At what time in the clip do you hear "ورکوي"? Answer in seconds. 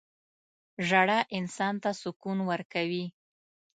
2.49-3.05